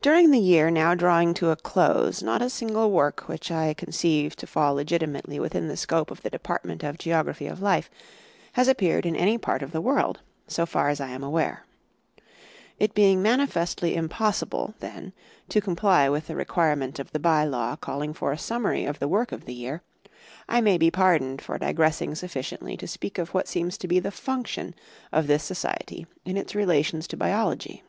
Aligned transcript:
During 0.00 0.30
the 0.30 0.38
year 0.38 0.70
now 0.70 0.94
drawing 0.94 1.34
to 1.34 1.50
a 1.50 1.56
close 1.56 2.22
not 2.22 2.40
a 2.40 2.48
single 2.48 2.90
work 2.90 3.28
which 3.28 3.50
I 3.50 3.74
conceive 3.74 4.34
to 4.36 4.46
fall 4.46 4.72
legitimately 4.72 5.38
within 5.38 5.68
the 5.68 5.76
scope 5.76 6.10
of 6.10 6.22
the 6.22 6.30
de 6.30 6.38
partment 6.38 6.82
of 6.82 6.96
Geography 6.96 7.46
of 7.46 7.60
Life 7.60 7.90
has 8.54 8.68
appeared 8.68 9.04
in 9.04 9.14
any 9.14 9.36
part 9.36 9.60
of 9.60 9.70
the 9.70 9.82
world, 9.82 10.20
so 10.46 10.64
far 10.64 10.88
as 10.88 10.98
I 10.98 11.08
am 11.10 11.22
aware. 11.22 11.66
It 12.78 12.94
being 12.94 13.20
manifestly 13.20 13.94
impossible, 13.96 14.72
then, 14.80 15.12
to 15.50 15.60
comply 15.60 16.08
with 16.08 16.28
the 16.28 16.34
requirement 16.34 16.98
of 16.98 17.12
the 17.12 17.18
By 17.20 17.44
law 17.44 17.76
calling 17.76 18.14
for 18.14 18.32
a 18.32 18.38
summary 18.38 18.86
of 18.86 18.98
the 18.98 19.08
work 19.08 19.30
of 19.30 19.44
the 19.44 19.52
year, 19.52 19.82
I 20.48 20.62
may 20.62 20.78
be 20.78 20.90
pardoned 20.90 21.42
for 21.42 21.58
digress 21.58 22.00
ing 22.00 22.14
sufficiently 22.14 22.78
to 22.78 22.88
speak 22.88 23.18
of 23.18 23.34
what 23.34 23.46
seems 23.46 23.76
to 23.76 23.86
be 23.86 24.00
thQ 24.00 24.10
function 24.14 24.74
of 25.12 25.26
this 25.26 25.44
Society 25.44 26.06
in 26.24 26.38
its 26.38 26.54
relations 26.54 27.06
to 27.08 27.16
biology. 27.18 27.82